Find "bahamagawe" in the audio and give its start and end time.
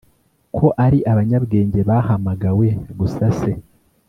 1.89-2.67